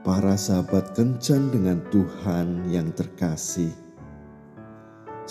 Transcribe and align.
Para 0.05 0.37
sahabat 0.37 0.93
kencan 0.93 1.49
dengan 1.49 1.81
Tuhan 1.89 2.69
yang 2.69 2.93
terkasih, 2.93 3.82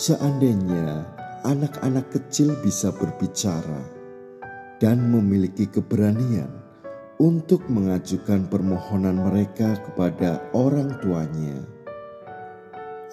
seandainya 0.03 1.07
anak-anak 1.47 2.11
kecil 2.11 2.59
bisa 2.59 2.91
berbicara 2.91 3.87
dan 4.83 4.99
memiliki 4.99 5.71
keberanian 5.71 6.51
untuk 7.23 7.63
mengajukan 7.71 8.51
permohonan 8.51 9.31
mereka 9.31 9.79
kepada 9.79 10.43
orang 10.59 10.91
tuanya. 10.99 11.63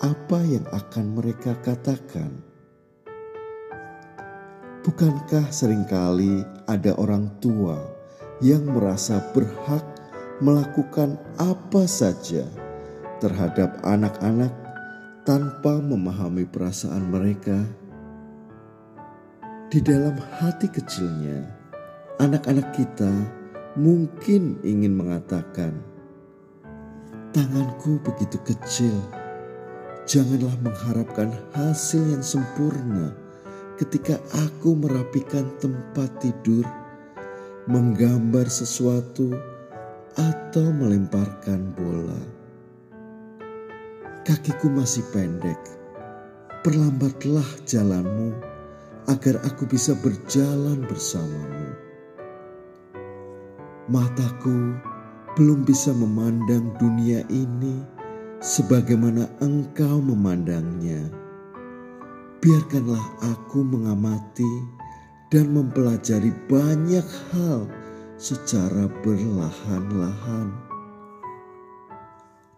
Apa 0.01 0.41
yang 0.41 0.65
akan 0.73 1.13
mereka 1.13 1.53
katakan? 1.61 2.41
Bukankah 4.81 5.45
sering 5.53 5.85
kali 5.85 6.41
ada 6.65 6.97
orang 6.97 7.29
tua 7.37 7.77
yang 8.41 8.65
merasa 8.65 9.21
berhak 9.29 9.85
melakukan 10.41 11.21
apa 11.37 11.85
saja 11.85 12.49
terhadap 13.21 13.77
anak-anak 13.85 14.68
tanpa 15.29 15.77
memahami 15.77 16.49
perasaan 16.49 17.13
mereka? 17.13 17.61
Di 19.69 19.77
dalam 19.77 20.17
hati 20.17 20.65
kecilnya, 20.65 21.45
anak-anak 22.17 22.73
kita 22.73 23.13
mungkin 23.77 24.57
ingin 24.65 24.97
mengatakan, 24.97 25.77
"Tanganku 27.29 28.01
begitu 28.01 28.41
kecil, 28.41 28.97
janganlah 30.09 30.57
mengharapkan 30.65 31.29
hasil 31.53 32.01
yang 32.09 32.25
sempurna 32.25 33.13
ketika 33.77 34.17
aku 34.33 34.73
merapikan 34.73 35.45
tempat 35.61 36.09
tidur, 36.25 36.65
menggambar 37.69 38.49
sesuatu, 38.49 39.37
atau 40.17 40.73
melemparkan 40.73 41.69
bola." 41.77 42.38
Kakiku 44.27 44.67
masih 44.67 45.01
pendek, 45.15 45.57
perlambatlah 46.61 47.47
jalanmu 47.63 48.35
agar 49.07 49.39
aku 49.47 49.65
bisa 49.65 49.95
berjalan 50.03 50.83
bersamamu. 50.85 51.71
Mataku 53.89 54.77
belum 55.39 55.65
bisa 55.65 55.95
memandang 55.95 56.75
dunia 56.77 57.23
ini 57.31 57.79
sebagaimana 58.43 59.25
engkau 59.39 60.03
memandangnya. 60.03 61.09
Biarkanlah 62.43 63.05
aku 63.33 63.63
mengamati 63.63 64.53
dan 65.33 65.55
mempelajari 65.55 66.35
banyak 66.51 67.07
hal 67.33 67.65
secara 68.19 68.91
berlahan-lahan. 69.01 70.68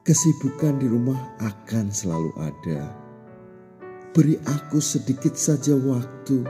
Kesibukan 0.01 0.81
di 0.81 0.89
rumah 0.89 1.38
akan 1.45 1.94
selalu 1.94 2.34
ada. 2.41 2.89
Beri 4.17 4.34
aku 4.50 4.81
sedikit 4.81 5.38
saja 5.38 5.78
waktu 5.78 6.41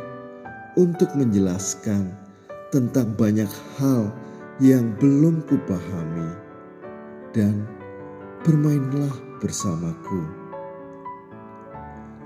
untuk 0.79 1.11
menjelaskan 1.19 2.15
tentang 2.71 3.11
banyak 3.19 3.51
hal 3.75 4.07
yang 4.63 4.95
belum 5.03 5.43
kupahami 5.51 6.31
dan 7.35 7.67
bermainlah 8.47 9.11
bersamaku. 9.43 10.23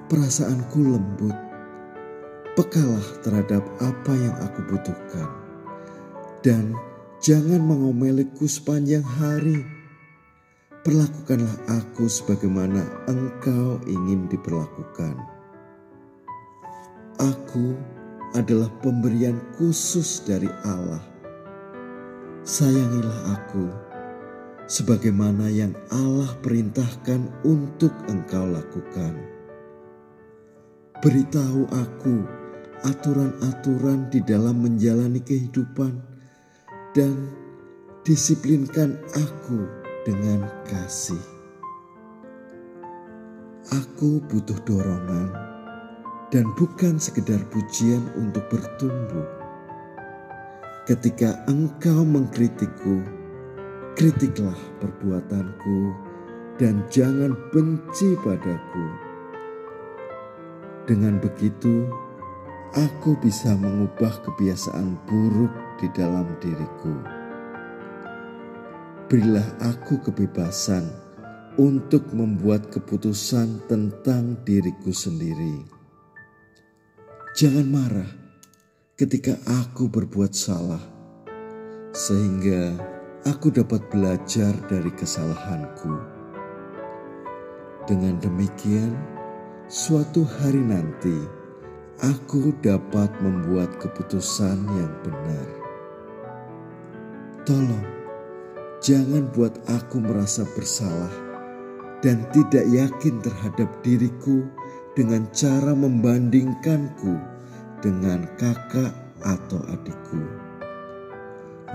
Perasaanku 0.06 0.78
lembut, 0.78 1.34
pekalah 2.54 3.08
terhadap 3.26 3.66
apa 3.82 4.14
yang 4.14 4.36
aku 4.46 4.62
butuhkan 4.70 5.30
dan 6.46 6.78
jangan 7.18 7.66
mengomeliku 7.66 8.46
sepanjang 8.46 9.02
hari. 9.02 9.75
Perlakukanlah 10.86 11.82
aku 11.82 12.06
sebagaimana 12.06 13.10
engkau 13.10 13.82
ingin 13.90 14.30
diperlakukan. 14.30 15.18
Aku 17.18 17.74
adalah 18.38 18.70
pemberian 18.86 19.42
khusus 19.58 20.22
dari 20.30 20.52
Allah 20.62 21.16
Sayangilah 22.46 23.34
aku 23.34 23.66
sebagaimana 24.70 25.50
yang 25.50 25.74
Allah 25.90 26.30
perintahkan 26.46 27.26
untuk 27.42 27.90
engkau 28.06 28.46
lakukan. 28.46 29.18
Beritahu 31.02 31.66
aku 31.74 32.22
aturan-aturan 32.86 34.14
di 34.14 34.22
dalam 34.22 34.62
menjalani 34.62 35.26
kehidupan 35.26 35.98
dan 36.94 37.34
disiplinkan 38.06 38.94
aku 39.18 39.85
dengan 40.06 40.46
kasih. 40.70 41.26
Aku 43.74 44.22
butuh 44.30 44.62
dorongan 44.64 45.34
dan 46.30 46.46
bukan 46.54 47.02
sekedar 47.02 47.42
pujian 47.50 48.06
untuk 48.14 48.46
bertumbuh 48.54 49.46
Ketika 50.86 51.42
engkau 51.50 52.06
mengkritikku, 52.06 53.02
kritiklah 53.98 54.54
perbuatanku 54.78 55.98
dan 56.62 56.86
jangan 56.94 57.34
benci 57.50 58.14
padaku. 58.22 58.86
Dengan 60.86 61.18
begitu, 61.18 61.90
aku 62.78 63.18
bisa 63.18 63.58
mengubah 63.58 64.14
kebiasaan 64.30 64.94
buruk 65.10 65.50
di 65.82 65.90
dalam 65.98 66.30
diriku. 66.38 67.15
Berilah 69.06 69.46
aku 69.62 70.02
kebebasan 70.02 70.90
untuk 71.62 72.10
membuat 72.10 72.74
keputusan 72.74 73.62
tentang 73.70 74.42
diriku 74.42 74.90
sendiri. 74.90 75.62
Jangan 77.38 77.68
marah 77.70 78.12
ketika 78.98 79.38
aku 79.46 79.86
berbuat 79.94 80.34
salah, 80.34 80.82
sehingga 81.94 82.74
aku 83.30 83.54
dapat 83.54 83.86
belajar 83.94 84.58
dari 84.66 84.90
kesalahanku. 84.98 85.94
Dengan 87.86 88.18
demikian, 88.18 88.98
suatu 89.70 90.26
hari 90.26 90.66
nanti 90.66 91.14
aku 92.02 92.58
dapat 92.66 93.14
membuat 93.22 93.70
keputusan 93.78 94.66
yang 94.66 94.94
benar. 95.06 95.48
Tolong, 97.46 98.05
jangan 98.86 99.26
buat 99.34 99.58
aku 99.66 99.98
merasa 99.98 100.46
bersalah 100.54 101.10
dan 102.06 102.22
tidak 102.30 102.70
yakin 102.70 103.18
terhadap 103.18 103.66
diriku 103.82 104.46
dengan 104.94 105.26
cara 105.34 105.74
membandingkanku 105.74 107.18
dengan 107.82 108.30
kakak 108.38 108.94
atau 109.26 109.58
adikku. 109.74 110.22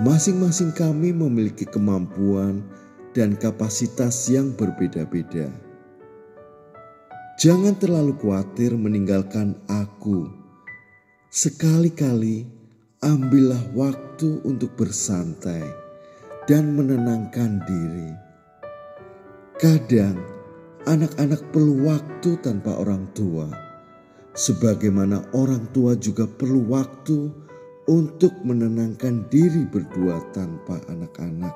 Masing-masing 0.07 0.71
kami 0.71 1.11
memiliki 1.11 1.67
kemampuan 1.67 2.63
dan 3.11 3.35
kapasitas 3.35 4.31
yang 4.31 4.55
berbeda-beda. 4.55 5.51
Jangan 7.43 7.75
terlalu 7.75 8.15
khawatir 8.23 8.79
meninggalkan 8.79 9.59
aku. 9.67 10.31
Sekali-kali 11.35 12.47
ambillah 13.03 13.75
waktu 13.75 14.47
untuk 14.47 14.79
bersantai 14.79 15.90
dan 16.51 16.75
menenangkan 16.75 17.63
diri. 17.63 18.11
Kadang 19.55 20.19
anak-anak 20.83 21.55
perlu 21.55 21.87
waktu 21.87 22.43
tanpa 22.43 22.75
orang 22.75 23.07
tua 23.15 23.47
sebagaimana 24.35 25.31
orang 25.31 25.71
tua 25.71 25.95
juga 25.95 26.27
perlu 26.27 26.67
waktu 26.67 27.31
untuk 27.87 28.35
menenangkan 28.43 29.31
diri 29.31 29.63
berdua 29.71 30.19
tanpa 30.35 30.83
anak-anak. 30.91 31.55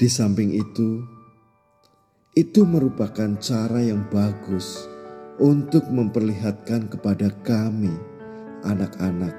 Di 0.00 0.08
samping 0.08 0.56
itu, 0.56 1.04
itu 2.36 2.64
merupakan 2.64 3.36
cara 3.36 3.80
yang 3.84 4.04
bagus 4.08 4.84
untuk 5.40 5.88
memperlihatkan 5.92 6.88
kepada 6.88 7.32
kami, 7.44 7.92
anak-anak, 8.64 9.36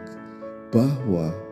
bahwa 0.74 1.47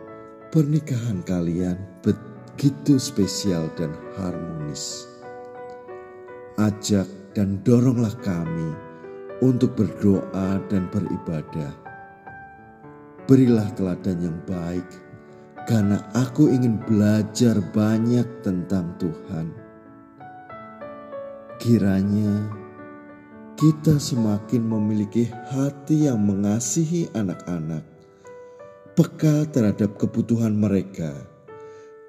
pernikahan 0.54 1.22
kalian 1.26 1.76
begitu 2.06 2.96
spesial 2.96 3.66
dan 3.74 3.90
harmonis. 4.14 5.06
Ajak 6.56 7.08
dan 7.36 7.60
doronglah 7.66 8.14
kami 8.24 8.70
untuk 9.44 9.76
berdoa 9.76 10.62
dan 10.72 10.88
beribadah. 10.88 11.74
Berilah 13.26 13.68
teladan 13.74 14.22
yang 14.22 14.38
baik, 14.46 14.86
karena 15.66 16.00
aku 16.14 16.48
ingin 16.48 16.78
belajar 16.86 17.58
banyak 17.74 18.24
tentang 18.46 18.94
Tuhan. 19.02 19.50
Kiranya 21.58 22.46
kita 23.58 23.98
semakin 23.98 24.62
memiliki 24.62 25.26
hati 25.50 26.06
yang 26.06 26.22
mengasihi 26.22 27.10
anak-anak, 27.12 27.82
peka 28.96 29.44
terhadap 29.52 30.00
kebutuhan 30.00 30.56
mereka, 30.56 31.12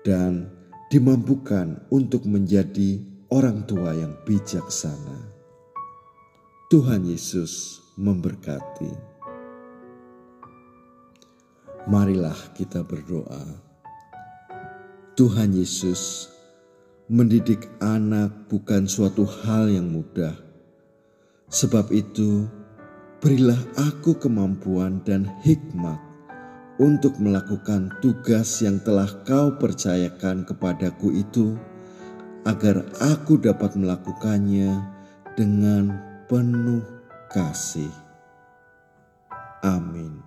dan 0.08 0.48
dimampukan 0.88 1.84
untuk 1.92 2.24
menjadi 2.24 3.04
orang 3.28 3.68
tua 3.68 3.92
yang 3.92 4.16
bijaksana. 4.24 5.36
Tuhan 6.72 7.04
Yesus 7.04 7.84
memberkati. 8.00 9.20
Marilah 11.92 12.56
kita 12.56 12.88
berdoa. 12.88 13.44
Tuhan 15.20 15.60
Yesus, 15.60 16.32
mendidik 17.12 17.68
anak 17.84 18.48
bukan 18.48 18.88
suatu 18.88 19.28
hal 19.28 19.68
yang 19.76 19.92
mudah. 19.92 20.40
Sebab 21.52 21.92
itu, 21.92 22.48
berilah 23.20 23.60
aku 23.76 24.16
kemampuan 24.16 25.04
dan 25.04 25.28
hikmat 25.44 26.07
untuk 26.78 27.18
melakukan 27.18 27.90
tugas 28.02 28.62
yang 28.62 28.78
telah 28.82 29.10
Kau 29.26 29.58
percayakan 29.58 30.46
kepadaku 30.46 31.14
itu, 31.14 31.58
agar 32.46 32.86
aku 33.02 33.42
dapat 33.42 33.74
melakukannya 33.74 34.86
dengan 35.34 35.98
penuh 36.30 36.86
kasih. 37.34 37.92
Amin. 39.66 40.27